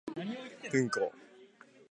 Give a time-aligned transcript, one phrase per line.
[0.73, 1.13] うんこ